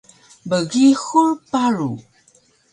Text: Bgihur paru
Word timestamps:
Bgihur 0.49 1.27
paru 1.51 1.91